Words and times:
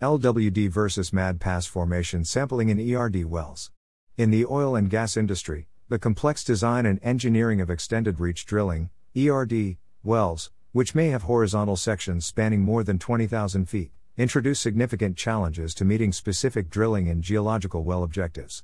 LWD 0.00 0.70
versus 0.70 1.12
MAD 1.12 1.40
pass 1.40 1.66
formation 1.66 2.24
sampling 2.24 2.68
in 2.68 2.78
ERD 2.78 3.24
wells. 3.24 3.72
In 4.16 4.30
the 4.30 4.46
oil 4.46 4.76
and 4.76 4.88
gas 4.88 5.16
industry, 5.16 5.66
the 5.88 5.98
complex 5.98 6.44
design 6.44 6.86
and 6.86 7.00
engineering 7.02 7.60
of 7.60 7.68
extended 7.68 8.20
reach 8.20 8.46
drilling, 8.46 8.90
ERD, 9.16 9.76
wells, 10.04 10.52
which 10.70 10.94
may 10.94 11.08
have 11.08 11.22
horizontal 11.22 11.74
sections 11.74 12.24
spanning 12.24 12.60
more 12.60 12.84
than 12.84 13.00
20,000 13.00 13.68
feet, 13.68 13.90
introduce 14.16 14.60
significant 14.60 15.16
challenges 15.16 15.74
to 15.74 15.84
meeting 15.84 16.12
specific 16.12 16.70
drilling 16.70 17.08
and 17.08 17.24
geological 17.24 17.82
well 17.82 18.04
objectives. 18.04 18.62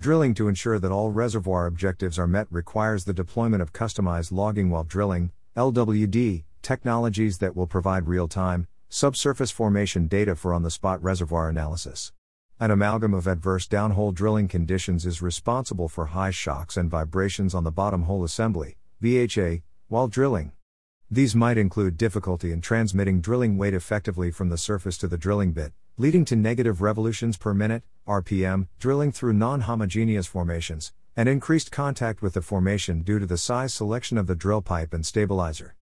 Drilling 0.00 0.32
to 0.32 0.48
ensure 0.48 0.78
that 0.78 0.90
all 0.90 1.10
reservoir 1.10 1.66
objectives 1.66 2.18
are 2.18 2.26
met 2.26 2.46
requires 2.50 3.04
the 3.04 3.12
deployment 3.12 3.60
of 3.60 3.74
customized 3.74 4.32
logging 4.32 4.70
while 4.70 4.84
drilling, 4.84 5.30
LWD, 5.58 6.44
technologies 6.62 7.36
that 7.36 7.54
will 7.54 7.66
provide 7.66 8.08
real 8.08 8.28
time, 8.28 8.66
subsurface 8.92 9.52
formation 9.52 10.08
data 10.08 10.34
for 10.34 10.52
on 10.52 10.64
the 10.64 10.70
spot 10.70 11.00
reservoir 11.00 11.48
analysis. 11.48 12.12
An 12.58 12.72
amalgam 12.72 13.14
of 13.14 13.28
adverse 13.28 13.68
downhole 13.68 14.12
drilling 14.12 14.48
conditions 14.48 15.06
is 15.06 15.22
responsible 15.22 15.88
for 15.88 16.06
high 16.06 16.32
shocks 16.32 16.76
and 16.76 16.90
vibrations 16.90 17.54
on 17.54 17.62
the 17.62 17.70
bottom 17.70 18.02
hole 18.02 18.24
assembly, 18.24 18.78
BHA, 19.00 19.58
while 19.86 20.08
drilling. 20.08 20.50
These 21.08 21.36
might 21.36 21.56
include 21.56 21.96
difficulty 21.96 22.50
in 22.50 22.60
transmitting 22.60 23.20
drilling 23.20 23.56
weight 23.56 23.74
effectively 23.74 24.32
from 24.32 24.48
the 24.48 24.58
surface 24.58 24.98
to 24.98 25.06
the 25.06 25.16
drilling 25.16 25.52
bit, 25.52 25.72
leading 25.96 26.24
to 26.24 26.34
negative 26.34 26.82
revolutions 26.82 27.36
per 27.36 27.54
minute, 27.54 27.84
RPM, 28.08 28.66
drilling 28.80 29.12
through 29.12 29.34
non 29.34 29.60
homogeneous 29.62 30.26
formations, 30.26 30.92
and 31.16 31.28
increased 31.28 31.70
contact 31.70 32.22
with 32.22 32.34
the 32.34 32.42
formation 32.42 33.02
due 33.02 33.20
to 33.20 33.26
the 33.26 33.38
size 33.38 33.72
selection 33.72 34.18
of 34.18 34.26
the 34.26 34.34
drill 34.34 34.62
pipe 34.62 34.92
and 34.92 35.06
stabilizer. 35.06 35.76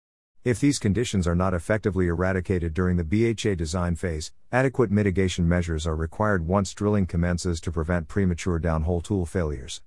If 0.46 0.60
these 0.60 0.78
conditions 0.78 1.26
are 1.26 1.34
not 1.34 1.54
effectively 1.54 2.06
eradicated 2.06 2.72
during 2.72 2.96
the 2.96 3.02
BHA 3.02 3.56
design 3.56 3.96
phase, 3.96 4.30
adequate 4.52 4.92
mitigation 4.92 5.48
measures 5.48 5.88
are 5.88 5.96
required 5.96 6.46
once 6.46 6.72
drilling 6.72 7.06
commences 7.06 7.60
to 7.62 7.72
prevent 7.72 8.06
premature 8.06 8.60
downhole 8.60 9.02
tool 9.02 9.26
failures. 9.26 9.82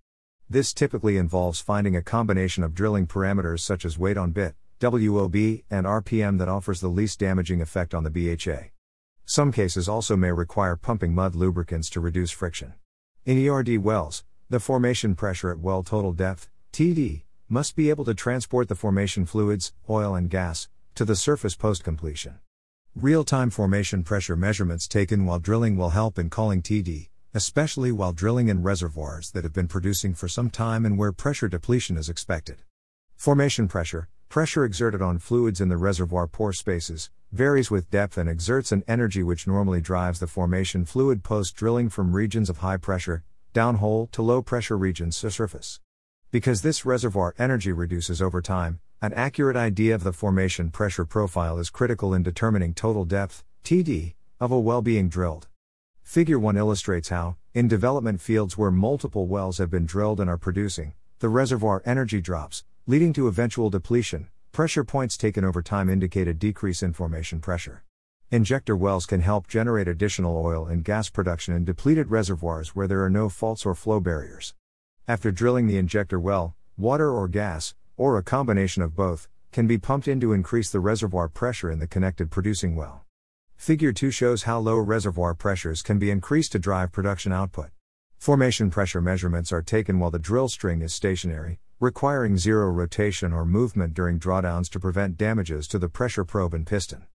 This 0.50 0.74
typically 0.74 1.16
involves 1.16 1.62
finding 1.62 1.96
a 1.96 2.02
combination 2.02 2.62
of 2.62 2.74
drilling 2.74 3.08
parameters 3.08 3.62
such 3.62 3.86
as 3.86 3.98
weight 3.98 4.18
on 4.18 4.32
bit, 4.32 4.54
WOB, 4.82 5.62
and 5.72 5.86
RPM 5.86 6.38
that 6.40 6.50
offers 6.50 6.82
the 6.82 6.90
least 6.90 7.20
damaging 7.20 7.62
effect 7.62 7.94
on 7.94 8.04
the 8.04 8.10
BHA. 8.10 8.72
Some 9.24 9.54
cases 9.54 9.88
also 9.88 10.18
may 10.18 10.34
require 10.34 10.76
pumping 10.76 11.16
mud 11.16 11.36
lubricants 11.36 11.90
to 11.92 12.02
reduce 12.02 12.32
friction. 12.32 12.74
In 13.26 13.48
ERD 13.48 13.78
wells, 13.78 14.26
the 14.50 14.60
formation 14.60 15.16
pressure 15.16 15.52
at 15.52 15.60
well 15.60 15.84
total 15.84 16.12
depth, 16.12 16.50
TD, 16.74 17.22
must 17.52 17.76
be 17.76 17.90
able 17.90 18.06
to 18.06 18.14
transport 18.14 18.68
the 18.68 18.76
formation 18.76 19.26
fluids, 19.26 19.74
oil 19.90 20.14
and 20.14 20.30
gas, 20.30 20.70
to 20.94 21.04
the 21.04 21.16
surface 21.16 21.56
post 21.56 21.84
completion. 21.84 22.36
Real 22.96 23.24
time 23.24 23.50
formation 23.50 24.04
pressure 24.04 24.36
measurements 24.36 24.88
taken 24.88 25.26
while 25.26 25.40
drilling 25.40 25.76
will 25.76 25.90
help 25.90 26.20
in 26.20 26.30
calling 26.30 26.62
TD, 26.62 27.10
especially 27.34 27.92
while 27.92 28.14
drilling 28.14 28.50
in 28.50 28.62
reservoirs 28.62 29.32
that 29.32 29.44
have 29.44 29.54
been 29.54 29.68
producing 29.68 30.14
for 30.14 30.28
some 30.28 30.52
time 30.52 30.86
and 30.86 30.96
where 30.96 31.12
pressure 31.12 31.48
depletion 31.48 31.98
is 31.98 32.08
expected. 32.08 32.62
Formation 33.16 33.68
pressure, 33.68 34.10
pressure 34.30 34.64
exerted 34.64 35.02
on 35.02 35.18
fluids 35.18 35.60
in 35.60 35.70
the 35.70 35.78
reservoir 35.78 36.28
pore 36.28 36.54
spaces, 36.54 37.10
varies 37.32 37.72
with 37.72 37.90
depth 37.90 38.16
and 38.16 38.30
exerts 38.30 38.72
an 38.72 38.84
energy 38.88 39.24
which 39.24 39.48
normally 39.48 39.82
drives 39.82 40.20
the 40.20 40.28
formation 40.28 40.86
fluid 40.86 41.24
post 41.24 41.56
drilling 41.56 41.90
from 41.90 42.16
regions 42.16 42.48
of 42.48 42.60
high 42.60 42.78
pressure, 42.78 43.24
downhole, 43.56 44.12
to 44.12 44.22
low 44.22 44.44
pressure 44.44 44.78
regions 44.78 45.20
to 45.20 45.32
surface. 45.32 45.80
Because 46.32 46.62
this 46.62 46.86
reservoir 46.86 47.34
energy 47.40 47.72
reduces 47.72 48.22
over 48.22 48.40
time, 48.40 48.80
an 49.02 49.14
accurate 49.14 49.56
idea 49.56 49.96
of 49.96 50.04
the 50.04 50.14
formation 50.14 50.70
pressure 50.70 51.04
profile 51.04 51.58
is 51.58 51.72
critical 51.72 52.14
in 52.14 52.22
determining 52.22 52.76
total 52.76 53.04
depth, 53.04 53.44
TD, 53.64 54.14
of 54.40 54.52
a 54.52 54.60
well 54.60 54.84
being 54.84 55.10
drilled. 55.10 55.48
Figure 56.04 56.38
1 56.38 56.56
illustrates 56.56 57.10
how, 57.10 57.38
in 57.56 57.68
development 57.68 58.22
fields 58.22 58.60
where 58.60 58.70
multiple 58.70 59.26
wells 59.26 59.58
have 59.58 59.72
been 59.72 59.88
drilled 59.88 60.20
and 60.20 60.30
are 60.30 60.38
producing, 60.38 60.94
the 61.18 61.30
reservoir 61.30 61.82
energy 61.84 62.22
drops, 62.22 62.64
leading 62.86 63.12
to 63.14 63.28
eventual 63.28 63.72
depletion. 63.72 64.28
Pressure 64.52 64.84
points 64.84 65.18
taken 65.18 65.44
over 65.44 65.64
time 65.64 65.90
indicate 65.90 66.28
a 66.28 66.34
decrease 66.36 66.84
in 66.84 66.94
formation 66.94 67.40
pressure. 67.40 67.84
Injector 68.30 68.76
wells 68.76 69.08
can 69.08 69.22
help 69.22 69.48
generate 69.48 69.88
additional 69.88 70.38
oil 70.38 70.68
and 70.68 70.84
gas 70.84 71.10
production 71.10 71.56
in 71.56 71.66
depleted 71.66 72.12
reservoirs 72.12 72.76
where 72.76 72.88
there 72.88 73.04
are 73.04 73.10
no 73.10 73.30
faults 73.30 73.66
or 73.66 73.74
flow 73.74 74.00
barriers. 74.00 74.54
After 75.10 75.32
drilling 75.32 75.66
the 75.66 75.80
injector 75.80 76.20
well, 76.20 76.56
water 76.78 77.12
or 77.12 77.28
gas, 77.28 77.74
or 77.98 78.20
a 78.20 78.24
combination 78.24 78.84
of 78.84 78.96
both, 78.96 79.28
can 79.52 79.66
be 79.66 79.80
pumped 79.80 80.08
in 80.08 80.20
to 80.20 80.34
increase 80.34 80.70
the 80.70 80.80
reservoir 80.80 81.28
pressure 81.28 81.72
in 81.72 81.80
the 81.80 81.88
connected 81.88 82.30
producing 82.30 82.76
well. 82.76 83.06
Figure 83.56 83.92
2 83.92 84.12
shows 84.12 84.44
how 84.44 84.60
low 84.60 84.78
reservoir 84.78 85.34
pressures 85.34 85.82
can 85.82 85.98
be 85.98 86.12
increased 86.12 86.52
to 86.52 86.60
drive 86.60 86.92
production 86.92 87.32
output. 87.32 87.72
Formation 88.20 88.70
pressure 88.70 89.02
measurements 89.02 89.52
are 89.52 89.64
taken 89.64 89.98
while 89.98 90.12
the 90.12 90.20
drill 90.20 90.48
string 90.48 90.84
is 90.84 90.94
stationary, 90.94 91.58
requiring 91.80 92.38
zero 92.38 92.70
rotation 92.70 93.34
or 93.34 93.46
movement 93.48 93.96
during 93.96 94.20
drawdowns 94.20 94.70
to 94.70 94.80
prevent 94.80 95.18
damages 95.18 95.68
to 95.70 95.80
the 95.80 95.90
pressure 95.90 96.24
probe 96.24 96.54
and 96.54 96.68
piston. 96.68 97.08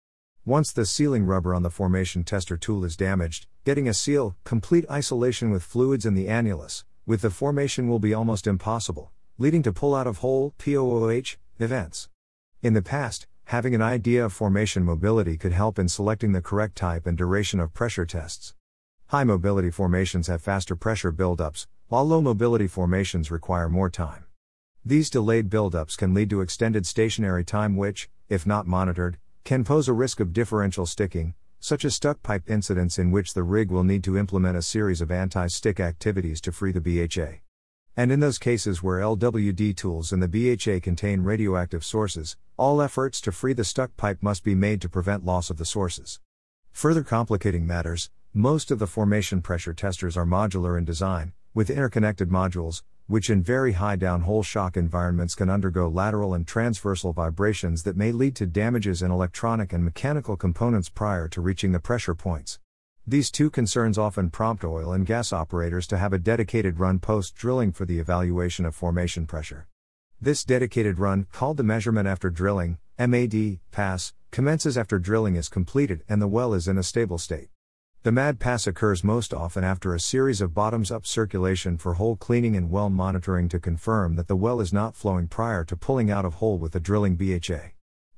Once 0.45 0.71
the 0.71 0.87
sealing 0.87 1.25
rubber 1.25 1.53
on 1.53 1.61
the 1.61 1.69
formation 1.69 2.23
tester 2.23 2.57
tool 2.57 2.83
is 2.83 2.97
damaged, 2.97 3.45
getting 3.63 3.87
a 3.87 3.93
seal, 3.93 4.35
complete 4.43 4.83
isolation 4.89 5.51
with 5.51 5.61
fluids 5.61 6.07
in 6.07 6.15
the 6.15 6.25
annulus, 6.25 6.85
with 7.05 7.21
the 7.21 7.29
formation 7.29 7.87
will 7.87 7.99
be 7.99 8.13
almost 8.13 8.47
impossible, 8.47 9.11
leading 9.37 9.61
to 9.63 9.73
pull 9.73 9.93
out 9.93 10.07
of 10.07 10.19
hole 10.19 10.53
POOH 10.57 11.35
events. 11.59 12.09
In 12.61 12.73
the 12.73 12.81
past, 12.81 13.27
having 13.45 13.75
an 13.75 13.81
idea 13.81 14.23
of 14.23 14.31
formation 14.31 14.85
mobility 14.85 15.35
could 15.35 15.51
help 15.51 15.77
in 15.77 15.89
selecting 15.89 16.31
the 16.31 16.41
correct 16.41 16.75
type 16.77 17.05
and 17.05 17.17
duration 17.17 17.59
of 17.59 17.73
pressure 17.73 18.05
tests. 18.05 18.53
High 19.07 19.25
mobility 19.25 19.69
formations 19.69 20.27
have 20.27 20.41
faster 20.41 20.75
pressure 20.75 21.11
buildups, 21.11 21.67
while 21.89 22.05
low 22.05 22.21
mobility 22.21 22.67
formations 22.67 23.29
require 23.29 23.67
more 23.67 23.89
time. 23.89 24.25
These 24.85 25.09
delayed 25.09 25.49
buildups 25.49 25.97
can 25.97 26.13
lead 26.13 26.29
to 26.29 26.41
extended 26.41 26.85
stationary 26.85 27.43
time, 27.43 27.75
which, 27.75 28.09
if 28.29 28.47
not 28.47 28.65
monitored, 28.65 29.17
can 29.43 29.65
pose 29.65 29.89
a 29.89 29.93
risk 29.93 30.19
of 30.21 30.31
differential 30.31 30.85
sticking, 30.85 31.35
such 31.63 31.85
as 31.85 31.95
stuck 31.95 32.21
pipe 32.21 32.43
incidents 32.49 32.99
in 32.99 33.09
which 33.09 33.33
the 33.33 33.41
rig 33.41 33.71
will 33.71 33.85
need 33.85 34.03
to 34.03 34.17
implement 34.17 34.57
a 34.57 34.61
series 34.61 34.99
of 34.99 35.09
anti 35.09 35.47
stick 35.47 35.79
activities 35.79 36.41
to 36.41 36.51
free 36.51 36.73
the 36.73 36.81
BHA. 36.81 37.37
And 37.95 38.11
in 38.11 38.19
those 38.19 38.37
cases 38.37 38.83
where 38.83 38.99
LWD 38.99 39.77
tools 39.77 40.11
in 40.11 40.19
the 40.19 40.27
BHA 40.27 40.81
contain 40.83 41.21
radioactive 41.21 41.85
sources, 41.85 42.35
all 42.57 42.81
efforts 42.81 43.21
to 43.21 43.31
free 43.31 43.53
the 43.53 43.63
stuck 43.63 43.95
pipe 43.95 44.17
must 44.21 44.43
be 44.43 44.55
made 44.55 44.81
to 44.81 44.89
prevent 44.89 45.23
loss 45.23 45.49
of 45.49 45.55
the 45.55 45.63
sources. 45.63 46.19
Further 46.73 47.01
complicating 47.01 47.65
matters, 47.65 48.09
most 48.33 48.69
of 48.69 48.79
the 48.79 48.85
formation 48.85 49.41
pressure 49.41 49.73
testers 49.73 50.17
are 50.17 50.25
modular 50.25 50.77
in 50.77 50.83
design, 50.83 51.31
with 51.53 51.69
interconnected 51.69 52.27
modules, 52.27 52.83
which 53.07 53.29
in 53.29 53.43
very 53.43 53.73
high 53.73 53.97
downhole 53.97 54.43
shock 54.43 54.77
environments 54.77 55.35
can 55.35 55.49
undergo 55.49 55.87
lateral 55.87 56.33
and 56.33 56.47
transversal 56.47 57.13
vibrations 57.13 57.83
that 57.83 57.97
may 57.97 58.11
lead 58.11 58.35
to 58.35 58.45
damages 58.45 59.01
in 59.01 59.11
electronic 59.11 59.73
and 59.73 59.83
mechanical 59.83 60.37
components 60.37 60.89
prior 60.89 61.27
to 61.27 61.41
reaching 61.41 61.71
the 61.71 61.79
pressure 61.79 62.15
points. 62.15 62.59
These 63.05 63.31
two 63.31 63.49
concerns 63.49 63.97
often 63.97 64.29
prompt 64.29 64.63
oil 64.63 64.93
and 64.93 65.05
gas 65.05 65.33
operators 65.33 65.85
to 65.87 65.97
have 65.97 66.13
a 66.13 66.17
dedicated 66.17 66.79
run 66.79 66.99
post 66.99 67.35
drilling 67.35 67.73
for 67.73 67.85
the 67.85 67.99
evaluation 67.99 68.65
of 68.65 68.75
formation 68.75 69.27
pressure. 69.27 69.67
This 70.21 70.45
dedicated 70.45 70.99
run, 70.99 71.27
called 71.33 71.57
the 71.57 71.63
measurement 71.63 72.07
after 72.07 72.29
drilling, 72.29 72.77
MAD, 72.97 73.59
pass, 73.71 74.13
commences 74.31 74.77
after 74.77 74.99
drilling 74.99 75.35
is 75.35 75.49
completed 75.49 76.03
and 76.07 76.21
the 76.21 76.27
well 76.29 76.53
is 76.53 76.67
in 76.67 76.77
a 76.77 76.83
stable 76.83 77.17
state. 77.17 77.49
The 78.03 78.11
MAD 78.11 78.37
pass 78.37 78.67
occurs 78.67 79.01
most 79.01 79.33
often 79.33 79.63
after 79.63 79.95
a 79.95 79.99
series 79.99 80.41
of 80.41 80.53
bottoms 80.53 80.91
up 80.91 81.05
circulation 81.05 81.77
for 81.77 81.93
hole 81.93 82.17
cleaning 82.17 82.53
and 82.57 82.69
well 82.69 82.89
monitoring 82.89 83.47
to 83.47 83.61
confirm 83.61 84.17
that 84.17 84.27
the 84.27 84.35
well 84.35 84.59
is 84.59 84.73
not 84.73 84.93
flowing 84.93 85.29
prior 85.29 85.63
to 85.63 85.77
pulling 85.77 86.11
out 86.11 86.25
of 86.25 86.33
hole 86.33 86.57
with 86.57 86.73
the 86.73 86.81
drilling 86.81 87.15
BHA. 87.15 87.71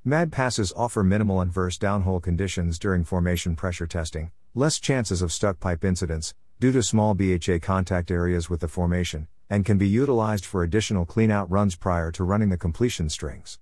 MAD 0.04 0.32
passes 0.32 0.72
offer 0.76 1.04
minimal 1.04 1.40
adverse 1.40 1.78
downhole 1.78 2.20
conditions 2.20 2.80
during 2.80 3.04
formation 3.04 3.54
pressure 3.54 3.86
testing, 3.86 4.32
less 4.56 4.80
chances 4.80 5.22
of 5.22 5.30
stuck 5.30 5.60
pipe 5.60 5.84
incidents, 5.84 6.34
due 6.58 6.72
to 6.72 6.82
small 6.82 7.14
BHA 7.14 7.60
contact 7.62 8.10
areas 8.10 8.50
with 8.50 8.62
the 8.62 8.68
formation, 8.68 9.28
and 9.48 9.64
can 9.64 9.78
be 9.78 9.86
utilized 9.86 10.44
for 10.44 10.64
additional 10.64 11.06
cleanout 11.06 11.46
runs 11.48 11.76
prior 11.76 12.10
to 12.10 12.24
running 12.24 12.48
the 12.48 12.58
completion 12.58 13.08
strings. 13.08 13.60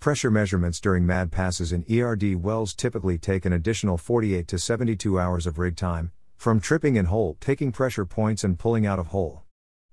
Pressure 0.00 0.30
measurements 0.30 0.78
during 0.78 1.04
MAD 1.04 1.32
passes 1.32 1.72
in 1.72 1.84
ERD 1.90 2.36
wells 2.36 2.74
typically 2.74 3.18
take 3.18 3.44
an 3.44 3.52
additional 3.52 3.98
48 3.98 4.46
to 4.46 4.58
72 4.58 5.18
hours 5.18 5.46
of 5.46 5.58
rig 5.58 5.76
time, 5.76 6.12
from 6.36 6.60
tripping 6.60 6.96
in 6.96 7.06
hole, 7.06 7.36
taking 7.40 7.72
pressure 7.72 8.04
points, 8.04 8.44
and 8.44 8.58
pulling 8.58 8.86
out 8.86 9.00
of 9.00 9.08
hole. 9.08 9.42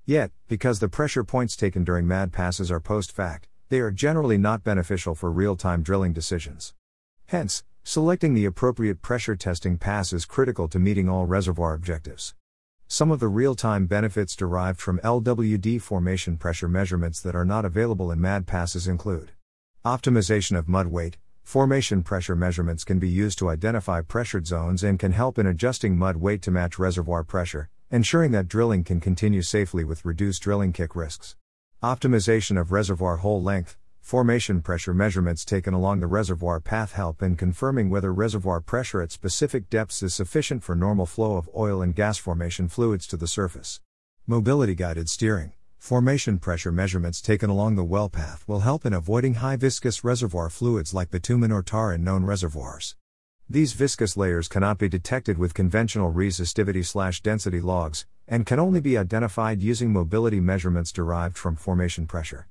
Yet, 0.05 0.31
because 0.47 0.79
the 0.79 0.89
pressure 0.89 1.23
points 1.23 1.55
taken 1.55 1.83
during 1.83 2.05
MAD 2.05 2.31
passes 2.31 2.69
are 2.69 2.79
post 2.79 3.11
fact, 3.11 3.47
they 3.69 3.79
are 3.79 3.89
generally 3.89 4.37
not 4.37 4.63
beneficial 4.63 5.15
for 5.15 5.31
real 5.31 5.55
time 5.55 5.81
drilling 5.81 6.13
decisions. 6.13 6.75
Hence, 7.27 7.63
selecting 7.83 8.35
the 8.35 8.45
appropriate 8.45 9.01
pressure 9.01 9.35
testing 9.35 9.77
pass 9.77 10.13
is 10.13 10.25
critical 10.25 10.67
to 10.67 10.77
meeting 10.77 11.09
all 11.09 11.25
reservoir 11.25 11.73
objectives. 11.73 12.35
Some 12.87 13.09
of 13.09 13.19
the 13.19 13.29
real 13.29 13.55
time 13.55 13.87
benefits 13.87 14.35
derived 14.35 14.79
from 14.79 14.99
LWD 14.99 15.81
formation 15.81 16.37
pressure 16.37 16.67
measurements 16.67 17.19
that 17.21 17.35
are 17.35 17.45
not 17.45 17.65
available 17.65 18.11
in 18.11 18.21
MAD 18.21 18.45
passes 18.45 18.87
include 18.87 19.31
Optimization 19.85 20.57
of 20.57 20.69
mud 20.69 20.87
weight. 20.87 21.17
Formation 21.43 22.03
pressure 22.03 22.37
measurements 22.37 22.85
can 22.85 22.99
be 22.99 23.09
used 23.09 23.37
to 23.39 23.49
identify 23.49 24.01
pressured 24.01 24.47
zones 24.47 24.81
and 24.81 24.97
can 24.97 25.11
help 25.11 25.37
in 25.37 25.45
adjusting 25.45 25.97
mud 25.97 26.15
weight 26.15 26.41
to 26.43 26.51
match 26.51 26.79
reservoir 26.79 27.21
pressure, 27.21 27.69
ensuring 27.91 28.31
that 28.31 28.47
drilling 28.47 28.85
can 28.85 29.01
continue 29.01 29.41
safely 29.41 29.83
with 29.83 30.05
reduced 30.05 30.41
drilling 30.41 30.71
kick 30.71 30.95
risks. 30.95 31.35
Optimization 31.83 32.57
of 32.57 32.71
reservoir 32.71 33.17
hole 33.17 33.43
length, 33.43 33.75
formation 33.99 34.61
pressure 34.61 34.93
measurements 34.93 35.43
taken 35.43 35.73
along 35.73 35.99
the 35.99 36.07
reservoir 36.07 36.61
path 36.61 36.93
help 36.93 37.21
in 37.21 37.35
confirming 37.35 37.89
whether 37.89 38.13
reservoir 38.13 38.61
pressure 38.61 39.01
at 39.01 39.11
specific 39.11 39.69
depths 39.69 40.01
is 40.01 40.13
sufficient 40.13 40.63
for 40.63 40.77
normal 40.77 41.05
flow 41.05 41.35
of 41.35 41.49
oil 41.53 41.81
and 41.81 41.93
gas 41.93 42.17
formation 42.17 42.69
fluids 42.69 43.05
to 43.05 43.17
the 43.17 43.27
surface. 43.27 43.81
Mobility 44.27 44.75
guided 44.75 45.09
steering. 45.09 45.51
Formation 45.83 46.39
pressure 46.39 46.71
measurements 46.71 47.19
taken 47.19 47.49
along 47.49 47.75
the 47.75 47.83
well 47.83 48.07
path 48.07 48.45
will 48.47 48.61
help 48.61 48.85
in 48.85 48.93
avoiding 48.93 49.33
high 49.33 49.57
viscous 49.57 50.01
reservoir 50.01 50.49
fluids 50.49 50.93
like 50.93 51.11
bitumen 51.11 51.51
or 51.51 51.61
tar 51.61 51.91
in 51.91 52.05
known 52.05 52.23
reservoirs. 52.23 52.95
These 53.49 53.73
viscous 53.73 54.15
layers 54.15 54.47
cannot 54.47 54.77
be 54.77 54.87
detected 54.87 55.37
with 55.37 55.53
conventional 55.53 56.13
resistivity/density 56.13 57.59
logs 57.59 58.05
and 58.29 58.45
can 58.45 58.61
only 58.61 58.79
be 58.79 58.97
identified 58.97 59.61
using 59.61 59.91
mobility 59.91 60.39
measurements 60.39 60.93
derived 60.93 61.37
from 61.37 61.57
formation 61.57 62.07
pressure. 62.07 62.47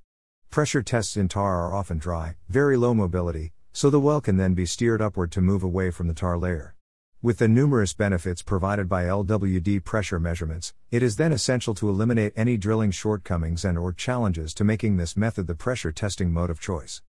Pressure 0.51 0.83
tests 0.83 1.17
in 1.17 1.29
tar 1.29 1.63
are 1.63 1.75
often 1.75 1.97
dry, 1.97 2.37
very 2.51 2.77
low 2.77 2.93
mobility, 2.93 3.55
so 3.73 3.89
the 3.89 3.99
well 3.99 4.21
can 4.21 4.37
then 4.37 4.53
be 4.53 4.67
steered 4.67 5.01
upward 5.01 5.33
to 5.33 5.41
move 5.41 5.63
away 5.63 5.91
from 5.91 6.07
the 6.07 6.13
tar 6.13 6.37
layer. 6.37 6.75
With 7.25 7.39
the 7.39 7.47
numerous 7.47 7.95
benefits 7.95 8.43
provided 8.43 8.89
by 8.89 9.05
LWD 9.05 9.85
pressure 9.85 10.19
measurements, 10.19 10.75
it 10.91 11.05
is 11.05 11.15
then 11.15 11.31
essential 11.31 11.73
to 11.77 11.89
eliminate 11.89 12.33
any 12.35 12.57
drilling 12.57 12.91
shortcomings 12.91 13.65
and 13.65 13.79
or 13.79 13.93
challenges 13.93 14.53
to 14.55 14.65
making 14.65 14.97
this 14.97 15.17
method 15.17 15.47
the 15.47 15.55
pressure 15.55 15.93
testing 15.93 16.33
mode 16.33 16.51
of 16.51 16.59
choice. 16.59 17.01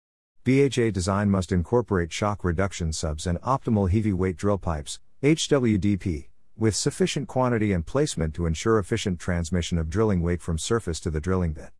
BHA 0.45 0.91
design 0.91 1.31
must 1.31 1.51
incorporate 1.51 2.13
shock 2.13 2.45
reduction 2.45 2.93
subs 2.93 3.27
and 3.27 3.41
optimal 3.41 3.91
heavy 3.91 4.13
weight 4.13 4.37
drill 4.37 4.59
pipes, 4.59 5.01
HWDP, 5.23 6.27
with 6.59 6.77
sufficient 6.77 7.27
quantity 7.27 7.73
and 7.73 7.87
placement 7.87 8.35
to 8.35 8.45
ensure 8.45 8.79
efficient 8.79 9.19
transmission 9.19 9.79
of 9.79 9.89
drilling 9.89 10.21
weight 10.21 10.43
from 10.43 10.59
surface 10.59 11.01
to 11.01 11.11
the 11.11 11.21
drilling 11.21 11.55
bit. 11.55 11.71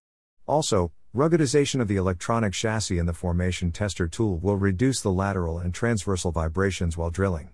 Also, 0.47 0.91
ruggedization 1.15 1.83
of 1.83 1.89
the 1.89 1.97
electronic 1.97 2.55
chassis 2.55 2.97
in 2.97 3.05
the 3.05 3.13
formation 3.13 3.73
tester 3.73 4.09
tool 4.09 4.39
will 4.39 4.57
reduce 4.57 5.03
the 5.03 5.13
lateral 5.13 5.59
and 5.59 5.75
transversal 5.75 6.33
vibrations 6.33 6.97
while 6.97 7.11
drilling. 7.11 7.51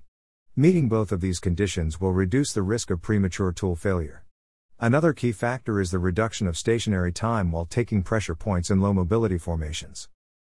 Meeting 0.58 0.88
both 0.88 1.12
of 1.12 1.20
these 1.20 1.38
conditions 1.38 2.00
will 2.00 2.12
reduce 2.12 2.52
the 2.52 2.62
risk 2.62 2.90
of 2.90 3.00
premature 3.00 3.52
tool 3.52 3.76
failure. 3.76 4.24
Another 4.80 5.12
key 5.12 5.30
factor 5.30 5.80
is 5.80 5.92
the 5.92 6.00
reduction 6.00 6.48
of 6.48 6.58
stationary 6.58 7.12
time 7.12 7.52
while 7.52 7.64
taking 7.64 8.02
pressure 8.02 8.34
points 8.34 8.68
in 8.68 8.80
low 8.80 8.92
mobility 8.92 9.38
formations. 9.38 10.08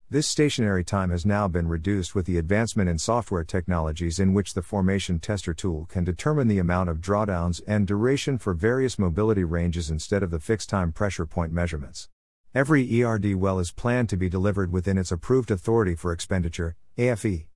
This 0.09 0.29
stationary 0.29 0.85
time 0.85 1.11
has 1.11 1.27
now 1.27 1.49
been 1.49 1.67
reduced 1.67 2.15
with 2.15 2.25
the 2.25 2.39
advancement 2.39 2.89
in 2.89 2.99
software 2.99 3.43
technologies 3.43 4.21
in 4.21 4.33
which 4.33 4.55
the 4.55 4.63
formation 4.63 5.19
tester 5.19 5.53
tool 5.53 5.87
can 5.87 6.05
determine 6.05 6.47
the 6.47 6.61
amount 6.61 6.89
of 6.89 7.01
drawdowns 7.01 7.61
and 7.67 7.85
duration 7.85 8.39
for 8.39 8.55
various 8.55 9.01
mobility 9.01 9.43
ranges 9.43 9.91
instead 9.91 10.23
of 10.23 10.31
the 10.31 10.39
fixed 10.39 10.71
time 10.71 10.93
pressure 10.93 11.27
point 11.27 11.51
measurements. 11.51 12.09
Every 12.55 13.03
ERD 13.03 13.35
well 13.35 13.59
is 13.59 13.73
planned 13.73 14.09
to 14.11 14.17
be 14.17 14.29
delivered 14.29 14.71
within 14.71 14.99
its 14.99 15.11
approved 15.11 15.51
authority 15.51 15.97
for 15.97 16.13
expenditure, 16.13 16.77
AFE. 16.97 17.49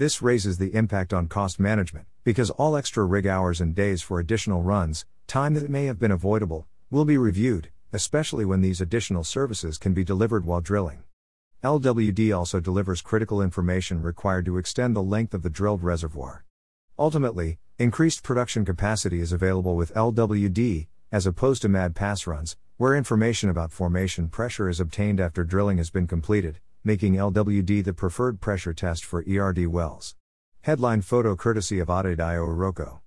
This 0.00 0.22
raises 0.22 0.56
the 0.56 0.74
impact 0.74 1.12
on 1.12 1.28
cost 1.28 1.60
management, 1.60 2.06
because 2.24 2.48
all 2.48 2.74
extra 2.74 3.04
rig 3.04 3.26
hours 3.26 3.60
and 3.60 3.74
days 3.74 4.00
for 4.00 4.18
additional 4.18 4.62
runs, 4.62 5.04
time 5.26 5.52
that 5.52 5.68
may 5.68 5.84
have 5.84 5.98
been 5.98 6.10
avoidable, 6.10 6.66
will 6.90 7.04
be 7.04 7.18
reviewed, 7.18 7.68
especially 7.92 8.46
when 8.46 8.62
these 8.62 8.80
additional 8.80 9.24
services 9.24 9.76
can 9.76 9.92
be 9.92 10.02
delivered 10.02 10.46
while 10.46 10.62
drilling. 10.62 11.02
LWD 11.62 12.34
also 12.34 12.60
delivers 12.60 13.02
critical 13.02 13.42
information 13.42 14.00
required 14.00 14.46
to 14.46 14.56
extend 14.56 14.96
the 14.96 15.02
length 15.02 15.34
of 15.34 15.42
the 15.42 15.50
drilled 15.50 15.82
reservoir. 15.82 16.46
Ultimately, 16.98 17.58
increased 17.78 18.22
production 18.22 18.64
capacity 18.64 19.20
is 19.20 19.32
available 19.32 19.76
with 19.76 19.92
LWD, 19.92 20.86
as 21.12 21.26
opposed 21.26 21.60
to 21.60 21.68
MAD 21.68 21.94
pass 21.94 22.26
runs, 22.26 22.56
where 22.78 22.96
information 22.96 23.50
about 23.50 23.70
formation 23.70 24.30
pressure 24.30 24.70
is 24.70 24.80
obtained 24.80 25.20
after 25.20 25.44
drilling 25.44 25.76
has 25.76 25.90
been 25.90 26.06
completed, 26.06 26.58
making 26.82 27.14
LWD 27.14 27.84
the 27.84 27.92
preferred 27.92 28.40
pressure 28.40 28.72
test 28.72 29.04
for 29.04 29.24
ERD 29.28 29.66
wells. 29.66 30.14
Headline 30.62 31.02
photo 31.02 31.36
courtesy 31.36 31.78
of 31.78 31.88
Adedayo 31.88 32.46
Uroko. 32.46 33.00